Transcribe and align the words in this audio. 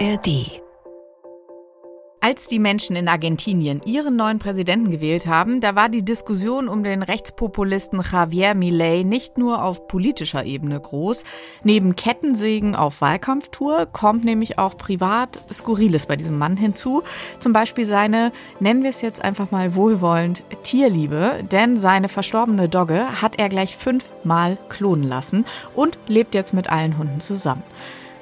ARD 0.00 0.60
als 2.20 2.48
die 2.48 2.58
Menschen 2.58 2.96
in 2.96 3.06
Argentinien 3.06 3.82
ihren 3.84 4.16
neuen 4.16 4.38
Präsidenten 4.38 4.90
gewählt 4.90 5.26
haben, 5.26 5.60
da 5.60 5.74
war 5.74 5.90
die 5.90 6.02
Diskussion 6.02 6.68
um 6.68 6.82
den 6.82 7.02
Rechtspopulisten 7.02 8.00
Javier 8.00 8.54
Milei 8.54 9.02
nicht 9.02 9.36
nur 9.36 9.62
auf 9.62 9.86
politischer 9.88 10.42
Ebene 10.46 10.80
groß. 10.80 11.24
Neben 11.64 11.96
Kettensägen 11.96 12.76
auf 12.76 13.02
Wahlkampftour 13.02 13.84
kommt 13.92 14.24
nämlich 14.24 14.58
auch 14.58 14.78
privat 14.78 15.38
Skurriles 15.52 16.06
bei 16.06 16.16
diesem 16.16 16.38
Mann 16.38 16.56
hinzu. 16.56 17.02
Zum 17.40 17.52
Beispiel 17.52 17.84
seine, 17.84 18.32
nennen 18.58 18.84
wir 18.84 18.90
es 18.90 19.02
jetzt 19.02 19.22
einfach 19.22 19.50
mal 19.50 19.74
wohlwollend, 19.74 20.42
Tierliebe. 20.62 21.44
Denn 21.52 21.76
seine 21.76 22.08
verstorbene 22.08 22.70
Dogge 22.70 23.20
hat 23.20 23.38
er 23.38 23.50
gleich 23.50 23.76
fünfmal 23.76 24.56
klonen 24.70 25.04
lassen 25.06 25.44
und 25.74 25.98
lebt 26.06 26.34
jetzt 26.34 26.54
mit 26.54 26.70
allen 26.70 26.96
Hunden 26.96 27.20
zusammen. 27.20 27.62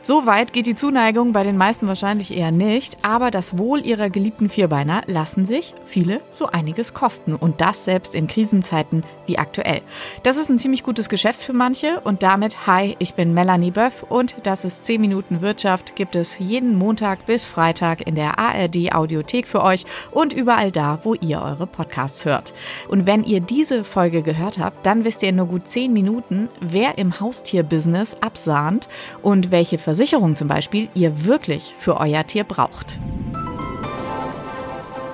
So 0.05 0.27
weit 0.27 0.52
geht 0.52 0.66
die 0.66 0.74
Zuneigung 0.74 1.33
bei 1.33 1.45
den 1.45 1.56
meisten 1.56 1.87
wahrscheinlich 1.87 2.37
eher 2.37 2.51
nicht, 2.51 2.97
aber 3.02 3.30
das 3.30 3.56
Wohl 3.56 3.87
ihrer 3.87 4.11
geliebten 4.11 4.48
Vierbeiner 4.48 5.02
lassen 5.06 5.47
sich 5.47 5.75
viele 5.87 6.20
so 6.34 6.47
einiges 6.47 6.92
kosten 6.92 7.37
und 7.37 7.61
das 7.61 7.84
selbst 7.84 8.16
in 8.16 8.27
Krisenzeiten 8.27 9.05
wie 9.27 9.38
aktuell. 9.38 9.80
Das 10.25 10.38
ist 10.38 10.51
ein 10.51 10.59
ziemlich 10.59 10.83
gutes 10.83 11.09
Geschäft 11.09 11.41
für 11.41 11.52
manche 11.52 12.01
und 12.01 12.25
damit 12.25 12.66
hi, 12.66 12.97
ich 12.98 13.15
bin 13.15 13.33
Melanie 13.33 13.70
Böff 13.70 14.02
und 14.09 14.34
das 14.42 14.65
ist 14.65 14.84
10 14.84 15.01
Minuten 15.01 15.41
Wirtschaft 15.41 15.95
gibt 15.95 16.16
es 16.16 16.37
jeden 16.41 16.77
Montag 16.77 17.25
bis 17.27 17.45
Freitag 17.45 18.05
in 18.05 18.16
der 18.16 18.41
ARD 18.41 18.92
Audiothek 18.92 19.47
für 19.47 19.62
euch 19.62 19.84
und 20.11 20.33
überall 20.33 20.73
da, 20.73 20.98
wo 21.05 21.14
ihr 21.14 21.41
eure 21.41 21.69
Podcasts 21.69 22.25
hört. 22.25 22.55
Und 22.89 23.06
wenn 23.06 23.23
ihr 23.23 23.39
diese 23.39 23.84
Folge 23.84 24.23
gehört 24.23 24.59
habt, 24.59 24.84
dann 24.84 25.05
wisst 25.05 25.23
ihr 25.23 25.28
in 25.28 25.37
nur 25.37 25.47
gut 25.47 25.69
10 25.69 25.92
Minuten, 25.92 26.48
wer 26.61 26.98
im 26.98 27.20
Haustierbusiness 27.20 28.16
absahnt 28.20 28.89
und 29.23 29.53
welche 29.53 29.78
Versicherung 29.92 30.37
zum 30.37 30.48
Beispiel 30.48 30.88
ihr 30.95 31.27
wirklich 31.27 31.74
für 31.78 31.98
euer 31.98 32.27
Tier 32.27 32.44
braucht. 32.44 32.98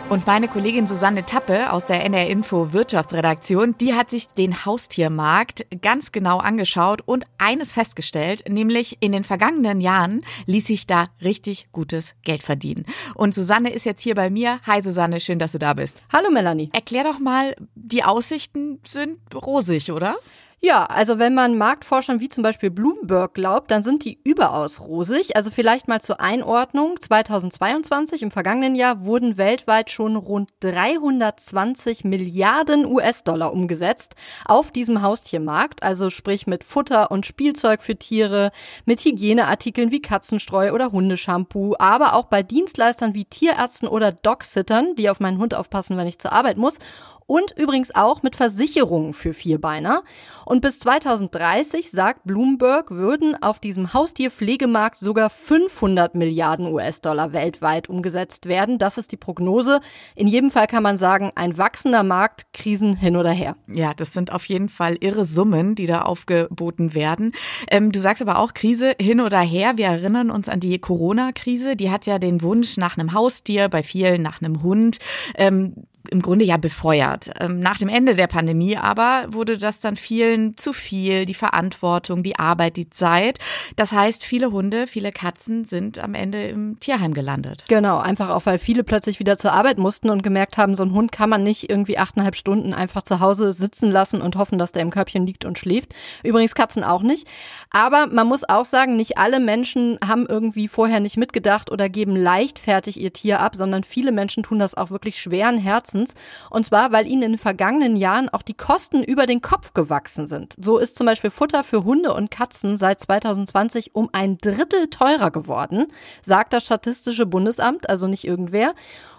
Und 0.08 0.24
meine 0.24 0.46
Kollegin 0.46 0.86
Susanne 0.86 1.26
Tappe 1.26 1.72
aus 1.72 1.84
der 1.84 2.04
NR 2.04 2.28
Info 2.28 2.72
Wirtschaftsredaktion, 2.72 3.76
die 3.78 3.94
hat 3.94 4.08
sich 4.08 4.28
den 4.28 4.64
Haustiermarkt 4.64 5.66
ganz 5.82 6.12
genau 6.12 6.38
angeschaut 6.38 7.02
und 7.04 7.26
eines 7.38 7.72
festgestellt, 7.72 8.48
nämlich 8.48 8.98
in 9.00 9.10
den 9.10 9.24
vergangenen 9.24 9.80
Jahren 9.80 10.24
ließ 10.46 10.68
sich 10.68 10.86
da 10.86 11.06
richtig 11.24 11.66
gutes 11.72 12.14
Geld 12.22 12.44
verdienen. 12.44 12.86
Und 13.16 13.34
Susanne 13.34 13.70
ist 13.70 13.84
jetzt 13.84 14.02
hier 14.02 14.14
bei 14.14 14.30
mir. 14.30 14.58
Hi 14.64 14.80
Susanne, 14.80 15.18
schön, 15.18 15.40
dass 15.40 15.52
du 15.52 15.58
da 15.58 15.74
bist. 15.74 16.00
Hallo 16.12 16.30
Melanie. 16.30 16.70
Erklär 16.72 17.02
doch 17.02 17.18
mal, 17.18 17.56
die 17.74 18.04
Aussichten 18.04 18.78
sind 18.86 19.18
rosig, 19.34 19.90
oder? 19.90 20.14
Ja, 20.60 20.86
also 20.86 21.20
wenn 21.20 21.34
man 21.34 21.56
Marktforschern 21.56 22.18
wie 22.18 22.28
zum 22.28 22.42
Beispiel 22.42 22.70
Bloomberg 22.70 23.32
glaubt, 23.32 23.70
dann 23.70 23.84
sind 23.84 24.04
die 24.04 24.18
überaus 24.24 24.80
rosig. 24.80 25.36
Also 25.36 25.52
vielleicht 25.52 25.86
mal 25.86 26.00
zur 26.00 26.20
Einordnung. 26.20 27.00
2022, 27.00 28.22
im 28.22 28.32
vergangenen 28.32 28.74
Jahr, 28.74 29.04
wurden 29.04 29.36
weltweit 29.36 29.92
schon 29.92 30.16
rund 30.16 30.50
320 30.58 32.02
Milliarden 32.02 32.86
US-Dollar 32.86 33.52
umgesetzt 33.52 34.16
auf 34.46 34.72
diesem 34.72 35.00
Haustiermarkt. 35.00 35.84
Also 35.84 36.10
sprich 36.10 36.48
mit 36.48 36.64
Futter 36.64 37.12
und 37.12 37.24
Spielzeug 37.24 37.80
für 37.80 37.94
Tiere, 37.94 38.50
mit 38.84 38.98
Hygieneartikeln 39.04 39.92
wie 39.92 40.02
Katzenstreu 40.02 40.72
oder 40.72 40.90
Hundeshampoo, 40.90 41.76
aber 41.78 42.14
auch 42.14 42.24
bei 42.24 42.42
Dienstleistern 42.42 43.14
wie 43.14 43.26
Tierärzten 43.26 43.86
oder 43.86 44.10
Dogsittern, 44.10 44.96
die 44.96 45.08
auf 45.08 45.20
meinen 45.20 45.38
Hund 45.38 45.54
aufpassen, 45.54 45.96
wenn 45.96 46.08
ich 46.08 46.18
zur 46.18 46.32
Arbeit 46.32 46.56
muss 46.56 46.80
und 47.28 47.52
übrigens 47.58 47.94
auch 47.94 48.22
mit 48.22 48.36
Versicherungen 48.36 49.12
für 49.12 49.34
Vierbeiner. 49.34 50.02
Und 50.46 50.62
bis 50.62 50.80
2030, 50.80 51.90
sagt 51.90 52.22
Bloomberg, 52.24 52.90
würden 52.90 53.40
auf 53.40 53.58
diesem 53.58 53.92
Haustierpflegemarkt 53.92 54.96
sogar 54.96 55.28
500 55.28 56.14
Milliarden 56.14 56.72
US-Dollar 56.72 57.34
weltweit 57.34 57.90
umgesetzt 57.90 58.46
werden. 58.46 58.78
Das 58.78 58.96
ist 58.96 59.12
die 59.12 59.18
Prognose. 59.18 59.80
In 60.14 60.26
jedem 60.26 60.50
Fall 60.50 60.66
kann 60.66 60.82
man 60.82 60.96
sagen, 60.96 61.30
ein 61.34 61.58
wachsender 61.58 62.02
Markt, 62.02 62.46
Krisen 62.54 62.96
hin 62.96 63.14
oder 63.14 63.30
her. 63.30 63.56
Ja, 63.66 63.92
das 63.92 64.14
sind 64.14 64.32
auf 64.32 64.46
jeden 64.46 64.70
Fall 64.70 64.96
irre 65.00 65.26
Summen, 65.26 65.74
die 65.74 65.86
da 65.86 66.02
aufgeboten 66.02 66.94
werden. 66.94 67.32
Ähm, 67.70 67.92
du 67.92 68.00
sagst 68.00 68.22
aber 68.22 68.38
auch 68.38 68.54
Krise 68.54 68.94
hin 68.98 69.20
oder 69.20 69.40
her. 69.40 69.72
Wir 69.76 69.88
erinnern 69.88 70.30
uns 70.30 70.48
an 70.48 70.60
die 70.60 70.78
Corona-Krise. 70.78 71.76
Die 71.76 71.90
hat 71.90 72.06
ja 72.06 72.18
den 72.18 72.40
Wunsch 72.40 72.78
nach 72.78 72.96
einem 72.96 73.12
Haustier, 73.12 73.68
bei 73.68 73.82
vielen 73.82 74.22
nach 74.22 74.40
einem 74.40 74.62
Hund. 74.62 74.96
Ähm, 75.34 75.74
im 76.10 76.22
Grunde 76.22 76.44
ja 76.44 76.56
befeuert. 76.56 77.30
Ähm, 77.38 77.60
nach 77.60 77.78
dem 77.78 77.88
Ende 77.88 78.14
der 78.14 78.26
Pandemie 78.26 78.76
aber 78.76 79.24
wurde 79.28 79.58
das 79.58 79.80
dann 79.80 79.96
vielen 79.96 80.56
zu 80.56 80.72
viel, 80.72 81.26
die 81.26 81.34
Verantwortung, 81.34 82.22
die 82.22 82.38
Arbeit, 82.38 82.76
die 82.76 82.90
Zeit. 82.90 83.38
Das 83.76 83.92
heißt, 83.92 84.24
viele 84.24 84.50
Hunde, 84.50 84.86
viele 84.86 85.12
Katzen 85.12 85.64
sind 85.64 85.98
am 85.98 86.14
Ende 86.14 86.44
im 86.48 86.80
Tierheim 86.80 87.14
gelandet. 87.14 87.64
Genau, 87.68 87.98
einfach 87.98 88.30
auch, 88.30 88.46
weil 88.46 88.58
viele 88.58 88.84
plötzlich 88.84 89.20
wieder 89.20 89.36
zur 89.36 89.52
Arbeit 89.52 89.78
mussten 89.78 90.10
und 90.10 90.22
gemerkt 90.22 90.56
haben, 90.56 90.74
so 90.74 90.82
ein 90.82 90.92
Hund 90.92 91.12
kann 91.12 91.30
man 91.30 91.42
nicht 91.42 91.70
irgendwie 91.70 91.98
achteinhalb 91.98 92.36
Stunden 92.36 92.72
einfach 92.72 93.02
zu 93.02 93.20
Hause 93.20 93.52
sitzen 93.52 93.90
lassen 93.90 94.22
und 94.22 94.36
hoffen, 94.36 94.58
dass 94.58 94.72
der 94.72 94.82
im 94.82 94.90
Körbchen 94.90 95.26
liegt 95.26 95.44
und 95.44 95.58
schläft. 95.58 95.94
Übrigens 96.22 96.54
Katzen 96.54 96.84
auch 96.84 97.02
nicht. 97.02 97.26
Aber 97.70 98.06
man 98.06 98.26
muss 98.26 98.48
auch 98.48 98.64
sagen, 98.64 98.96
nicht 98.96 99.18
alle 99.18 99.40
Menschen 99.40 99.98
haben 100.06 100.26
irgendwie 100.26 100.68
vorher 100.68 101.00
nicht 101.00 101.16
mitgedacht 101.16 101.70
oder 101.70 101.88
geben 101.88 102.16
leichtfertig 102.16 103.00
ihr 103.00 103.12
Tier 103.12 103.40
ab, 103.40 103.56
sondern 103.56 103.84
viele 103.84 104.12
Menschen 104.12 104.42
tun 104.42 104.58
das 104.58 104.74
auch 104.74 104.90
wirklich 104.90 105.20
schweren 105.20 105.58
Herzens 105.58 105.97
Herzens. 105.98 106.14
Und 106.50 106.64
zwar, 106.66 106.92
weil 106.92 107.06
ihnen 107.06 107.22
in 107.22 107.32
den 107.32 107.38
vergangenen 107.38 107.96
Jahren 107.96 108.28
auch 108.28 108.42
die 108.42 108.54
Kosten 108.54 109.02
über 109.02 109.26
den 109.26 109.42
Kopf 109.42 109.74
gewachsen 109.74 110.26
sind. 110.26 110.54
So 110.60 110.78
ist 110.78 110.96
zum 110.96 111.06
Beispiel 111.06 111.30
Futter 111.30 111.64
für 111.64 111.84
Hunde 111.84 112.12
und 112.14 112.30
Katzen 112.30 112.76
seit 112.76 113.00
2020 113.00 113.94
um 113.94 114.08
ein 114.12 114.38
Drittel 114.38 114.88
teurer 114.88 115.30
geworden, 115.30 115.86
sagt 116.22 116.52
das 116.52 116.64
Statistische 116.64 117.26
Bundesamt, 117.26 117.88
also 117.88 118.06
nicht 118.06 118.24
irgendwer. 118.24 118.74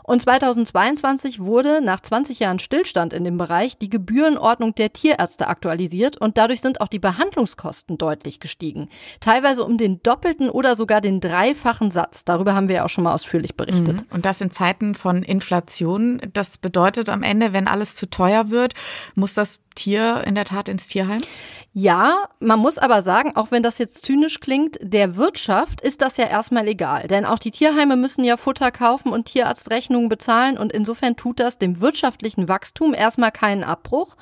Und 0.09 0.23
2022 0.23 1.39
wurde 1.39 1.81
nach 1.83 1.99
20 1.99 2.39
Jahren 2.39 2.57
Stillstand 2.57 3.13
in 3.13 3.23
dem 3.23 3.37
Bereich 3.37 3.77
die 3.77 3.91
Gebührenordnung 3.91 4.73
der 4.73 4.91
Tierärzte 4.91 5.47
aktualisiert 5.47 6.17
und 6.17 6.39
dadurch 6.39 6.61
sind 6.61 6.81
auch 6.81 6.87
die 6.87 6.97
Behandlungskosten 6.97 7.99
deutlich 7.99 8.39
gestiegen. 8.39 8.89
Teilweise 9.19 9.63
um 9.63 9.77
den 9.77 10.01
doppelten 10.01 10.49
oder 10.49 10.75
sogar 10.75 10.99
den 10.99 11.19
dreifachen 11.19 11.91
Satz. 11.91 12.25
Darüber 12.25 12.55
haben 12.55 12.69
wir 12.69 12.77
ja 12.77 12.85
auch 12.85 12.89
schon 12.89 13.03
mal 13.03 13.13
ausführlich 13.13 13.55
berichtet. 13.55 14.01
Mhm. 14.01 14.07
Und 14.09 14.25
das 14.25 14.41
in 14.41 14.49
Zeiten 14.49 14.95
von 14.95 15.21
Inflation. 15.21 16.19
Das 16.33 16.57
bedeutet 16.57 17.07
am 17.07 17.21
Ende, 17.21 17.53
wenn 17.53 17.67
alles 17.67 17.93
zu 17.93 18.09
teuer 18.09 18.49
wird, 18.49 18.73
muss 19.13 19.35
das 19.35 19.59
Tier 19.79 20.23
in 20.25 20.35
der 20.35 20.45
Tat 20.45 20.69
ins 20.69 20.87
Tierheim? 20.87 21.19
Ja, 21.71 22.27
man 22.39 22.57
muss 22.57 22.79
aber 22.79 23.03
sagen, 23.03 23.35
auch 23.35 23.51
wenn 23.51 23.61
das 23.61 23.77
jetzt 23.77 24.03
zynisch 24.03 24.39
klingt, 24.39 24.79
der 24.81 25.17
Wirtschaft 25.17 25.81
ist 25.81 26.01
das 26.01 26.17
ja 26.17 26.25
erstmal 26.25 26.67
egal. 26.67 27.07
Denn 27.07 27.25
auch 27.25 27.37
die 27.37 27.51
Tierheime 27.51 27.95
müssen 27.95 28.23
ja 28.23 28.37
Futter 28.37 28.71
kaufen 28.71 29.13
und 29.13 29.25
Tierarztrechnungen 29.25 30.09
bezahlen 30.09 30.57
und 30.57 30.73
insofern 30.73 31.15
tut 31.15 31.39
das 31.39 31.59
dem 31.59 31.79
wirtschaftlichen 31.79 32.47
Wachstum 32.47 32.95
erstmal 32.95 33.31
keinen 33.31 33.63
Abbruch. 33.63 34.15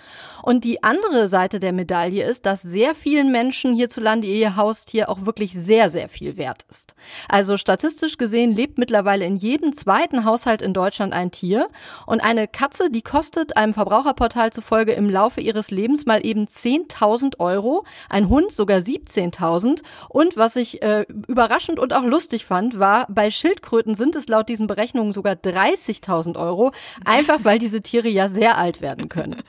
Und 0.43 0.65
die 0.65 0.83
andere 0.83 1.29
Seite 1.29 1.61
der 1.61 1.71
Medaille 1.71 2.25
ist, 2.25 2.45
dass 2.45 2.61
sehr 2.61 2.93
vielen 2.93 3.31
Menschen 3.31 3.73
hierzulande 3.73 4.27
ihr 4.27 4.57
Haustier 4.57 5.07
auch 5.07 5.25
wirklich 5.25 5.53
sehr, 5.53 5.89
sehr 5.89 6.09
viel 6.09 6.35
wert 6.35 6.63
ist. 6.69 6.95
Also 7.29 7.55
statistisch 7.55 8.17
gesehen 8.17 8.53
lebt 8.53 8.77
mittlerweile 8.77 9.25
in 9.25 9.37
jedem 9.37 9.71
zweiten 9.71 10.25
Haushalt 10.25 10.61
in 10.61 10.73
Deutschland 10.73 11.13
ein 11.13 11.31
Tier. 11.31 11.69
Und 12.05 12.19
eine 12.19 12.49
Katze, 12.49 12.91
die 12.91 13.01
kostet 13.01 13.55
einem 13.55 13.73
Verbraucherportal 13.73 14.51
zufolge 14.51 14.91
im 14.91 15.09
Laufe 15.09 15.39
ihres 15.47 15.71
Lebens 15.71 16.05
mal 16.05 16.25
eben 16.25 16.45
10.000 16.45 17.39
Euro, 17.39 17.85
ein 18.09 18.29
Hund 18.29 18.51
sogar 18.51 18.79
17.000 18.79 19.81
und 20.09 20.37
was 20.37 20.55
ich 20.55 20.81
äh, 20.81 21.05
überraschend 21.27 21.79
und 21.79 21.93
auch 21.93 22.03
lustig 22.03 22.45
fand, 22.45 22.77
war, 22.79 23.07
bei 23.09 23.31
Schildkröten 23.31 23.95
sind 23.95 24.15
es 24.15 24.27
laut 24.27 24.49
diesen 24.49 24.67
Berechnungen 24.67 25.13
sogar 25.13 25.33
30.000 25.33 26.37
Euro, 26.37 26.71
einfach 27.05 27.39
weil 27.43 27.59
diese 27.59 27.81
Tiere 27.81 28.09
ja 28.09 28.29
sehr 28.29 28.57
alt 28.57 28.81
werden 28.81 29.09
können. 29.09 29.41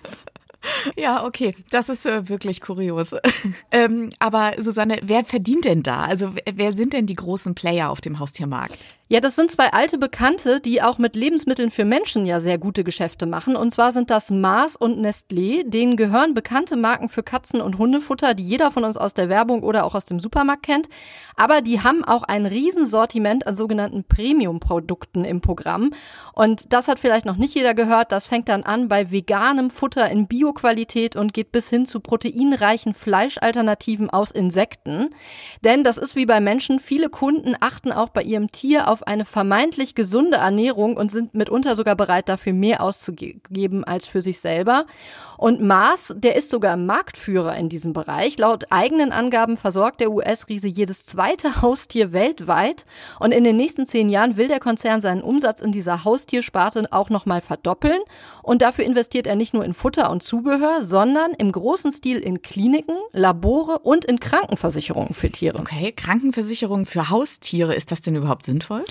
Ja, 0.96 1.24
okay, 1.24 1.54
das 1.70 1.88
ist 1.88 2.04
äh, 2.04 2.28
wirklich 2.28 2.60
kurios. 2.60 3.14
ähm, 3.70 4.10
aber 4.18 4.54
Susanne, 4.58 4.98
wer 5.02 5.24
verdient 5.24 5.64
denn 5.64 5.84
da? 5.84 6.02
Also 6.02 6.34
wer 6.52 6.72
sind 6.72 6.92
denn 6.92 7.06
die 7.06 7.14
großen 7.14 7.54
Player 7.54 7.90
auf 7.90 8.00
dem 8.00 8.18
Haustiermarkt? 8.18 8.76
Ja, 9.10 9.20
das 9.20 9.36
sind 9.36 9.50
zwei 9.50 9.72
alte 9.72 9.96
Bekannte, 9.96 10.60
die 10.60 10.82
auch 10.82 10.98
mit 10.98 11.16
Lebensmitteln 11.16 11.70
für 11.70 11.86
Menschen 11.86 12.26
ja 12.26 12.40
sehr 12.40 12.58
gute 12.58 12.84
Geschäfte 12.84 13.24
machen. 13.24 13.56
Und 13.56 13.70
zwar 13.70 13.92
sind 13.92 14.10
das 14.10 14.30
Mars 14.30 14.76
und 14.76 14.98
Nestlé. 14.98 15.66
Denen 15.66 15.96
gehören 15.96 16.34
bekannte 16.34 16.76
Marken 16.76 17.08
für 17.08 17.22
Katzen- 17.22 17.62
und 17.62 17.78
Hundefutter, 17.78 18.34
die 18.34 18.42
jeder 18.42 18.70
von 18.70 18.84
uns 18.84 18.98
aus 18.98 19.14
der 19.14 19.30
Werbung 19.30 19.62
oder 19.62 19.86
auch 19.86 19.94
aus 19.94 20.04
dem 20.04 20.20
Supermarkt 20.20 20.62
kennt. 20.62 20.90
Aber 21.36 21.62
die 21.62 21.80
haben 21.80 22.04
auch 22.04 22.22
ein 22.22 22.44
Riesensortiment 22.44 23.46
an 23.46 23.56
sogenannten 23.56 24.04
Premium-Produkten 24.04 25.24
im 25.24 25.40
Programm. 25.40 25.94
Und 26.34 26.70
das 26.74 26.86
hat 26.86 26.98
vielleicht 26.98 27.24
noch 27.24 27.36
nicht 27.36 27.54
jeder 27.54 27.72
gehört. 27.72 28.12
Das 28.12 28.26
fängt 28.26 28.50
dann 28.50 28.62
an 28.62 28.88
bei 28.88 29.10
veganem 29.10 29.70
Futter 29.70 30.10
in 30.10 30.28
Bioqualität 30.28 31.16
und 31.16 31.32
geht 31.32 31.50
bis 31.50 31.70
hin 31.70 31.86
zu 31.86 32.00
proteinreichen 32.00 32.92
Fleischalternativen 32.92 34.10
aus 34.10 34.32
Insekten. 34.32 35.08
Denn 35.64 35.82
das 35.82 35.96
ist 35.96 36.14
wie 36.14 36.26
bei 36.26 36.40
Menschen. 36.40 36.78
Viele 36.78 37.08
Kunden 37.08 37.56
achten 37.58 37.90
auch 37.90 38.10
bei 38.10 38.22
ihrem 38.22 38.52
Tier 38.52 38.86
auf 38.88 38.97
auf 38.98 39.06
eine 39.06 39.24
vermeintlich 39.24 39.94
gesunde 39.94 40.38
Ernährung 40.38 40.96
und 40.96 41.12
sind 41.12 41.34
mitunter 41.34 41.76
sogar 41.76 41.94
bereit, 41.94 42.28
dafür 42.28 42.52
mehr 42.52 42.82
auszugeben 42.82 43.84
als 43.84 44.06
für 44.06 44.22
sich 44.22 44.40
selber. 44.40 44.86
Und 45.36 45.62
Mars, 45.62 46.12
der 46.16 46.34
ist 46.34 46.50
sogar 46.50 46.76
Marktführer 46.76 47.56
in 47.56 47.68
diesem 47.68 47.92
Bereich. 47.92 48.38
Laut 48.38 48.66
eigenen 48.70 49.12
Angaben 49.12 49.56
versorgt 49.56 50.00
der 50.00 50.10
US-Riese 50.10 50.66
jedes 50.66 51.06
zweite 51.06 51.62
Haustier 51.62 52.12
weltweit. 52.12 52.86
Und 53.20 53.32
in 53.32 53.44
den 53.44 53.56
nächsten 53.56 53.86
zehn 53.86 54.08
Jahren 54.08 54.36
will 54.36 54.48
der 54.48 54.58
Konzern 54.58 55.00
seinen 55.00 55.22
Umsatz 55.22 55.60
in 55.60 55.70
dieser 55.70 56.04
Haustiersparte 56.04 56.88
auch 56.90 57.08
nochmal 57.08 57.40
verdoppeln. 57.40 58.00
Und 58.42 58.62
dafür 58.62 58.84
investiert 58.84 59.28
er 59.28 59.36
nicht 59.36 59.54
nur 59.54 59.64
in 59.64 59.74
Futter 59.74 60.10
und 60.10 60.24
Zubehör, 60.24 60.82
sondern 60.82 61.32
im 61.34 61.52
großen 61.52 61.92
Stil 61.92 62.18
in 62.18 62.42
Kliniken, 62.42 62.96
Labore 63.12 63.78
und 63.78 64.04
in 64.06 64.18
Krankenversicherungen 64.18 65.14
für 65.14 65.30
Tiere. 65.30 65.60
Okay, 65.60 65.92
Krankenversicherung 65.92 66.84
für 66.84 67.10
Haustiere, 67.10 67.76
ist 67.76 67.92
das 67.92 68.02
denn 68.02 68.16
überhaupt 68.16 68.44
sinnvoll? 68.44 68.84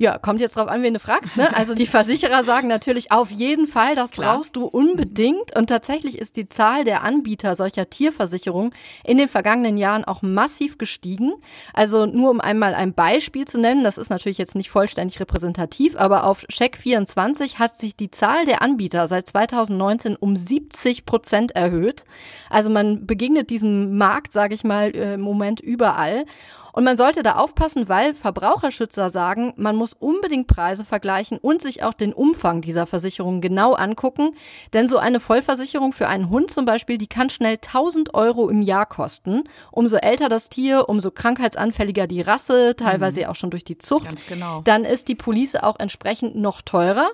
Ja, 0.00 0.16
kommt 0.16 0.40
jetzt 0.40 0.56
drauf 0.56 0.68
an, 0.68 0.82
wen 0.82 0.94
du 0.94 0.98
fragst. 0.98 1.36
Ne? 1.36 1.54
Also 1.54 1.74
die 1.74 1.86
Versicherer 1.86 2.42
sagen 2.42 2.68
natürlich 2.68 3.12
auf 3.12 3.30
jeden 3.30 3.66
Fall, 3.66 3.94
das 3.94 4.12
Klar. 4.12 4.38
brauchst 4.38 4.56
du 4.56 4.64
unbedingt. 4.64 5.54
Und 5.54 5.66
tatsächlich 5.66 6.18
ist 6.18 6.36
die 6.36 6.48
Zahl 6.48 6.84
der 6.84 7.02
Anbieter 7.04 7.54
solcher 7.54 7.90
Tierversicherungen 7.90 8.72
in 9.04 9.18
den 9.18 9.28
vergangenen 9.28 9.76
Jahren 9.76 10.06
auch 10.06 10.22
massiv 10.22 10.78
gestiegen. 10.78 11.34
Also 11.74 12.06
nur 12.06 12.30
um 12.30 12.40
einmal 12.40 12.74
ein 12.74 12.94
Beispiel 12.94 13.44
zu 13.46 13.60
nennen, 13.60 13.84
das 13.84 13.98
ist 13.98 14.08
natürlich 14.08 14.38
jetzt 14.38 14.54
nicht 14.54 14.70
vollständig 14.70 15.20
repräsentativ, 15.20 15.96
aber 15.96 16.24
auf 16.24 16.44
Check24 16.44 17.56
hat 17.56 17.78
sich 17.78 17.94
die 17.94 18.10
Zahl 18.10 18.46
der 18.46 18.62
Anbieter 18.62 19.06
seit 19.06 19.28
2019 19.28 20.16
um 20.16 20.34
70 20.34 21.04
Prozent 21.04 21.50
erhöht. 21.50 22.04
Also 22.48 22.70
man 22.70 23.06
begegnet 23.06 23.50
diesem 23.50 23.98
Markt, 23.98 24.32
sage 24.32 24.54
ich 24.54 24.64
mal, 24.64 24.96
äh, 24.96 25.12
im 25.12 25.20
Moment 25.20 25.60
überall. 25.60 26.24
Und 26.72 26.84
man 26.84 26.96
sollte 26.96 27.22
da 27.22 27.36
aufpassen, 27.36 27.88
weil 27.88 28.14
Verbraucherschützer 28.14 29.10
sagen, 29.10 29.52
man 29.56 29.76
muss 29.76 29.92
unbedingt 29.92 30.46
Preise 30.46 30.84
vergleichen 30.84 31.38
und 31.38 31.62
sich 31.62 31.82
auch 31.82 31.94
den 31.94 32.12
Umfang 32.12 32.60
dieser 32.60 32.86
Versicherung 32.86 33.40
genau 33.40 33.72
angucken. 33.72 34.34
Denn 34.72 34.88
so 34.88 34.98
eine 34.98 35.20
Vollversicherung 35.20 35.92
für 35.92 36.08
einen 36.08 36.30
Hund 36.30 36.50
zum 36.50 36.64
Beispiel, 36.64 36.98
die 36.98 37.06
kann 37.06 37.30
schnell 37.30 37.54
1000 37.54 38.14
Euro 38.14 38.48
im 38.48 38.62
Jahr 38.62 38.86
kosten. 38.86 39.44
Umso 39.70 39.96
älter 39.96 40.28
das 40.28 40.48
Tier, 40.48 40.88
umso 40.88 41.10
krankheitsanfälliger 41.10 42.06
die 42.06 42.20
Rasse, 42.20 42.74
teilweise 42.76 43.20
mhm. 43.20 43.26
auch 43.26 43.34
schon 43.34 43.50
durch 43.50 43.64
die 43.64 43.78
Zucht. 43.78 44.06
Ganz 44.06 44.26
genau. 44.26 44.62
Dann 44.64 44.84
ist 44.84 45.08
die 45.08 45.14
Police 45.14 45.56
auch 45.56 45.78
entsprechend 45.78 46.36
noch 46.36 46.62
teurer. 46.62 47.10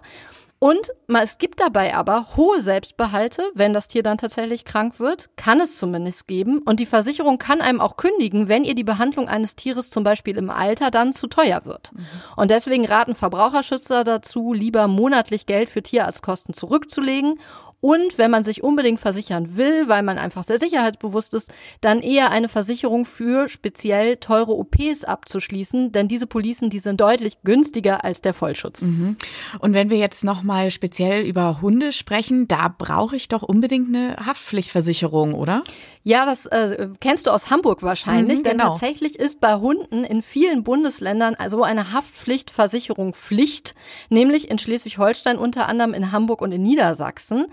Und 0.58 0.92
es 1.22 1.36
gibt 1.36 1.60
dabei 1.60 1.94
aber 1.94 2.28
hohe 2.36 2.62
Selbstbehalte, 2.62 3.42
wenn 3.54 3.74
das 3.74 3.88
Tier 3.88 4.02
dann 4.02 4.16
tatsächlich 4.16 4.64
krank 4.64 4.98
wird, 4.98 5.28
kann 5.36 5.60
es 5.60 5.76
zumindest 5.76 6.26
geben. 6.26 6.62
Und 6.64 6.80
die 6.80 6.86
Versicherung 6.86 7.38
kann 7.38 7.60
einem 7.60 7.80
auch 7.80 7.96
kündigen, 7.96 8.48
wenn 8.48 8.64
ihr 8.64 8.74
die 8.74 8.84
Behandlung 8.84 9.28
eines 9.28 9.54
Tieres 9.54 9.90
zum 9.90 10.02
Beispiel 10.02 10.36
im 10.38 10.48
Alter 10.48 10.90
dann 10.90 11.12
zu 11.12 11.26
teuer 11.26 11.66
wird. 11.66 11.92
Mhm. 11.92 12.06
Und 12.36 12.50
deswegen 12.50 12.86
raten 12.86 13.14
Verbraucherschützer 13.14 14.02
dazu, 14.02 14.54
lieber 14.54 14.88
monatlich 14.88 15.44
Geld 15.44 15.68
für 15.68 15.82
Tierarztkosten 15.82 16.54
zurückzulegen 16.54 17.38
und 17.86 18.18
wenn 18.18 18.32
man 18.32 18.42
sich 18.42 18.64
unbedingt 18.64 18.98
versichern 18.98 19.56
will, 19.56 19.86
weil 19.86 20.02
man 20.02 20.18
einfach 20.18 20.42
sehr 20.42 20.58
sicherheitsbewusst 20.58 21.34
ist, 21.34 21.52
dann 21.80 22.00
eher 22.00 22.32
eine 22.32 22.48
Versicherung 22.48 23.04
für 23.04 23.48
speziell 23.48 24.16
teure 24.16 24.54
OPs 24.54 25.04
abzuschließen, 25.04 25.92
denn 25.92 26.08
diese 26.08 26.26
Policen, 26.26 26.68
die 26.68 26.80
sind 26.80 27.00
deutlich 27.00 27.38
günstiger 27.44 28.02
als 28.02 28.22
der 28.22 28.34
Vollschutz. 28.34 28.82
Mhm. 28.82 29.14
Und 29.60 29.72
wenn 29.72 29.88
wir 29.88 29.98
jetzt 29.98 30.24
nochmal 30.24 30.72
speziell 30.72 31.24
über 31.24 31.62
Hunde 31.62 31.92
sprechen, 31.92 32.48
da 32.48 32.74
brauche 32.76 33.14
ich 33.14 33.28
doch 33.28 33.44
unbedingt 33.44 33.94
eine 33.94 34.16
Haftpflichtversicherung, 34.16 35.34
oder? 35.34 35.62
Ja, 36.02 36.24
das 36.26 36.46
äh, 36.46 36.88
kennst 37.00 37.26
du 37.26 37.30
aus 37.30 37.50
Hamburg 37.50 37.82
wahrscheinlich, 37.82 38.38
mhm, 38.38 38.44
genau. 38.44 38.50
denn 38.50 38.66
tatsächlich 38.68 39.16
ist 39.16 39.40
bei 39.40 39.54
Hunden 39.56 40.02
in 40.02 40.22
vielen 40.22 40.64
Bundesländern 40.64 41.36
so 41.48 41.62
eine 41.62 41.92
Haftpflichtversicherung 41.92 43.14
Pflicht, 43.14 43.76
nämlich 44.08 44.50
in 44.50 44.58
Schleswig-Holstein 44.58 45.36
unter 45.36 45.68
anderem 45.68 45.94
in 45.94 46.10
Hamburg 46.10 46.42
und 46.42 46.52
in 46.52 46.62
Niedersachsen. 46.62 47.46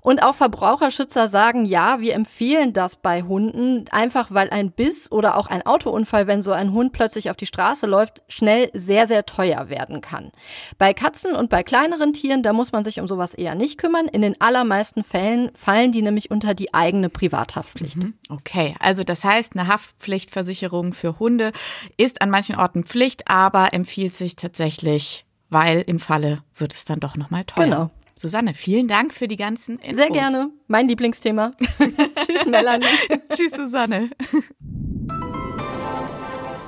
Und 0.00 0.22
auch 0.22 0.34
Verbraucherschützer 0.34 1.28
sagen, 1.28 1.64
ja, 1.64 2.00
wir 2.00 2.14
empfehlen 2.14 2.72
das 2.72 2.96
bei 2.96 3.22
Hunden, 3.22 3.86
einfach 3.90 4.28
weil 4.30 4.50
ein 4.50 4.70
Biss 4.70 5.10
oder 5.10 5.36
auch 5.36 5.46
ein 5.46 5.64
Autounfall, 5.66 6.26
wenn 6.26 6.42
so 6.42 6.52
ein 6.52 6.72
Hund 6.72 6.92
plötzlich 6.92 7.30
auf 7.30 7.36
die 7.36 7.46
Straße 7.46 7.86
läuft, 7.86 8.22
schnell 8.28 8.70
sehr, 8.72 9.06
sehr 9.06 9.26
teuer 9.26 9.68
werden 9.68 10.00
kann. 10.00 10.30
Bei 10.78 10.94
Katzen 10.94 11.34
und 11.34 11.50
bei 11.50 11.62
kleineren 11.62 12.12
Tieren, 12.12 12.42
da 12.42 12.52
muss 12.52 12.72
man 12.72 12.84
sich 12.84 13.00
um 13.00 13.08
sowas 13.08 13.34
eher 13.34 13.54
nicht 13.54 13.78
kümmern. 13.78 14.06
In 14.06 14.22
den 14.22 14.40
allermeisten 14.40 15.04
Fällen 15.04 15.50
fallen 15.54 15.92
die 15.92 16.02
nämlich 16.02 16.30
unter 16.30 16.54
die 16.54 16.74
eigene 16.74 17.08
Privathaftpflicht. 17.08 17.96
Mhm. 17.96 18.14
Okay, 18.28 18.74
also 18.80 19.04
das 19.04 19.24
heißt, 19.24 19.56
eine 19.56 19.68
Haftpflichtversicherung 19.68 20.92
für 20.92 21.18
Hunde 21.18 21.52
ist 21.96 22.22
an 22.22 22.30
manchen 22.30 22.56
Orten 22.56 22.84
Pflicht, 22.84 23.28
aber 23.28 23.72
empfiehlt 23.72 24.14
sich 24.14 24.36
tatsächlich 24.36 25.26
weil 25.48 25.82
im 25.82 25.98
Falle 25.98 26.38
wird 26.54 26.74
es 26.74 26.84
dann 26.84 27.00
doch 27.00 27.16
nochmal 27.16 27.44
teuer. 27.44 27.64
Genau. 27.64 27.90
Susanne, 28.18 28.54
vielen 28.54 28.88
Dank 28.88 29.12
für 29.12 29.28
die 29.28 29.36
ganzen 29.36 29.78
Infos. 29.78 29.96
Sehr 29.96 30.10
gerne. 30.10 30.50
Mein 30.68 30.88
Lieblingsthema. 30.88 31.52
Tschüss, 32.26 32.46
Melanie. 32.46 32.86
Tschüss, 33.28 33.52
Susanne. 33.52 34.10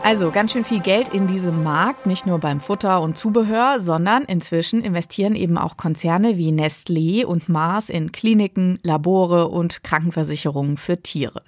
Also 0.08 0.30
ganz 0.30 0.52
schön 0.52 0.64
viel 0.64 0.80
Geld 0.80 1.08
in 1.08 1.26
diesem 1.26 1.62
Markt, 1.62 2.06
nicht 2.06 2.24
nur 2.24 2.38
beim 2.38 2.60
Futter 2.60 3.02
und 3.02 3.18
Zubehör, 3.18 3.78
sondern 3.78 4.24
inzwischen 4.24 4.82
investieren 4.82 5.34
eben 5.34 5.58
auch 5.58 5.76
Konzerne 5.76 6.38
wie 6.38 6.48
Nestlé 6.48 7.26
und 7.26 7.50
Mars 7.50 7.90
in 7.90 8.10
Kliniken, 8.10 8.78
Labore 8.82 9.48
und 9.48 9.84
Krankenversicherungen 9.84 10.78
für 10.78 11.02
Tiere. 11.02 11.42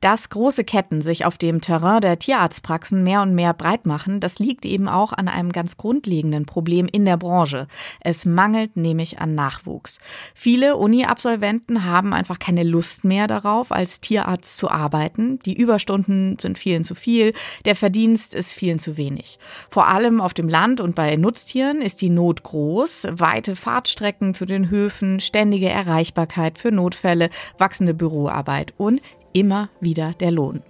Dass 0.00 0.30
große 0.30 0.64
Ketten 0.64 1.02
sich 1.02 1.26
auf 1.26 1.36
dem 1.36 1.60
Terrain 1.60 2.00
der 2.00 2.18
Tierarztpraxen 2.18 3.02
mehr 3.02 3.20
und 3.20 3.34
mehr 3.34 3.52
breit 3.52 3.84
machen, 3.84 4.20
das 4.20 4.38
liegt 4.38 4.64
eben 4.64 4.88
auch 4.88 5.12
an 5.12 5.28
einem 5.28 5.52
ganz 5.52 5.76
grundlegenden 5.76 6.46
Problem 6.46 6.88
in 6.90 7.04
der 7.04 7.18
Branche. 7.18 7.66
Es 8.00 8.24
mangelt 8.24 8.74
nämlich 8.74 9.18
an 9.18 9.34
Nachwuchs. 9.34 9.98
Viele 10.34 10.76
Uni-Absolventen 10.76 11.84
haben 11.84 12.14
einfach 12.14 12.38
keine 12.38 12.62
Lust 12.62 13.04
mehr 13.04 13.26
darauf, 13.26 13.70
als 13.70 14.00
Tierarzt 14.00 14.56
zu 14.56 14.70
arbeiten. 14.70 15.40
Die 15.40 15.58
Überstunden 15.58 16.38
sind 16.40 16.56
vielen 16.56 16.84
zu 16.84 16.94
viel, 16.94 17.34
der 17.66 17.74
Verdienst 17.74 17.97
ist 18.06 18.52
vielen 18.52 18.78
zu 18.78 18.96
wenig. 18.96 19.38
Vor 19.70 19.88
allem 19.88 20.20
auf 20.20 20.34
dem 20.34 20.48
Land 20.48 20.80
und 20.80 20.94
bei 20.94 21.16
Nutztieren 21.16 21.82
ist 21.82 22.00
die 22.00 22.10
Not 22.10 22.42
groß. 22.42 23.08
Weite 23.12 23.56
Fahrtstrecken 23.56 24.34
zu 24.34 24.44
den 24.44 24.70
Höfen, 24.70 25.20
ständige 25.20 25.68
Erreichbarkeit 25.68 26.58
für 26.58 26.70
Notfälle, 26.70 27.30
wachsende 27.58 27.94
Büroarbeit 27.94 28.74
und 28.76 29.00
immer 29.32 29.68
wieder 29.80 30.14
der 30.20 30.30
Lohn. 30.30 30.62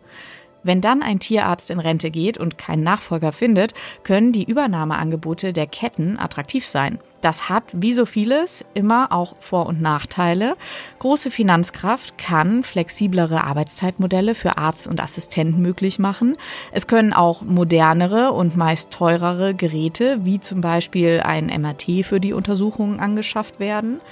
Wenn 0.68 0.82
dann 0.82 1.02
ein 1.02 1.18
Tierarzt 1.18 1.70
in 1.70 1.80
Rente 1.80 2.10
geht 2.10 2.36
und 2.36 2.58
keinen 2.58 2.82
Nachfolger 2.82 3.32
findet, 3.32 3.72
können 4.02 4.32
die 4.32 4.44
Übernahmeangebote 4.44 5.54
der 5.54 5.66
Ketten 5.66 6.18
attraktiv 6.18 6.66
sein. 6.66 6.98
Das 7.22 7.48
hat, 7.48 7.64
wie 7.72 7.94
so 7.94 8.04
vieles, 8.04 8.66
immer 8.74 9.10
auch 9.10 9.34
Vor- 9.40 9.64
und 9.64 9.80
Nachteile. 9.80 10.58
Große 10.98 11.30
Finanzkraft 11.30 12.18
kann 12.18 12.62
flexiblere 12.62 13.44
Arbeitszeitmodelle 13.44 14.34
für 14.34 14.58
Arzt 14.58 14.86
und 14.86 15.02
Assistenten 15.02 15.62
möglich 15.62 15.98
machen. 15.98 16.36
Es 16.70 16.86
können 16.86 17.14
auch 17.14 17.40
modernere 17.40 18.32
und 18.32 18.54
meist 18.54 18.90
teurere 18.90 19.54
Geräte, 19.54 20.18
wie 20.26 20.38
zum 20.38 20.60
Beispiel 20.60 21.22
ein 21.24 21.46
MRT 21.46 22.04
für 22.04 22.20
die 22.20 22.34
Untersuchungen 22.34 23.00
angeschafft 23.00 23.58
werden. 23.58 24.02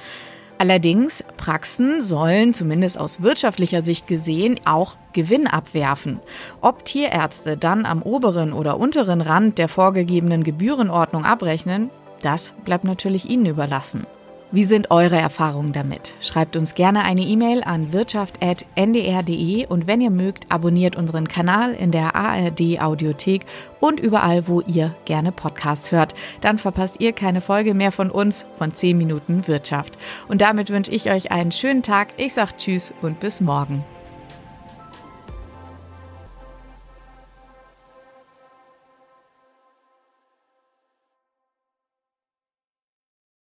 Allerdings, 0.59 1.23
Praxen 1.37 2.01
sollen 2.01 2.55
zumindest 2.55 2.99
aus 2.99 3.21
wirtschaftlicher 3.21 3.83
Sicht 3.83 4.07
gesehen 4.07 4.59
auch 4.65 4.97
Gewinn 5.13 5.47
abwerfen. 5.47 6.21
Ob 6.63 6.85
Tierärzte 6.87 7.59
dann 7.59 7.85
am 7.85 8.01
oberen 8.03 8.55
oder 8.55 8.79
unteren 8.79 9.21
Rand 9.21 9.59
der 9.59 9.69
vorgegebenen 9.69 10.45
Gebührenordnung 10.45 11.25
abrechnen, 11.27 11.91
das 12.23 12.55
bleibt 12.65 12.85
natürlich 12.85 13.29
Ihnen 13.29 13.47
überlassen. 13.47 14.07
Wie 14.53 14.65
sind 14.65 14.93
eure 14.93 15.17
Erfahrungen 15.17 15.73
damit? 15.73 16.15
Schreibt 16.21 16.57
uns 16.57 16.76
gerne 16.76 17.03
eine 17.03 17.23
E-Mail 17.23 17.65
an 17.65 17.93
wirtschaft.ndr.de 17.93 19.67
und 19.67 19.87
wenn 19.88 20.00
ihr 20.00 20.11
mögt, 20.11 20.47
abonniert 20.50 20.95
unseren 20.95 21.26
Kanal 21.26 21.75
in 21.75 21.91
der 21.91 22.15
ARD 22.15 22.81
Audiothek 22.81 23.45
und 23.81 23.99
überall, 23.99 24.47
wo 24.47 24.61
ihr 24.61 24.95
gerne 25.05 25.33
Podcasts 25.33 25.91
hört. 25.91 26.15
Dann 26.43 26.59
verpasst 26.59 27.00
ihr 27.00 27.12
keine 27.12 27.41
Folge 27.41 27.75
mehr 27.75 27.91
von 27.91 28.09
uns 28.09 28.47
von 28.57 28.73
10 28.73 28.97
Minuten 28.97 29.49
Wirtschaft. 29.49 29.99
Und 30.29 30.43
damit 30.43 30.71
wünsche 30.71 30.93
ich 30.93 31.11
euch 31.11 31.33
einen 31.33 31.50
schönen 31.50 31.83
Tag. 31.83 32.09
Ich 32.17 32.35
sage 32.35 32.53
Tschüss 32.57 32.95
und 33.03 33.19
bis 33.19 33.41
morgen. 33.41 33.85